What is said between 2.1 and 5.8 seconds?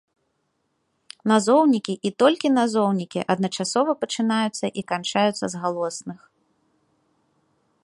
толькі назоўнікі, адначасова пачынаюцца і канчаюцца з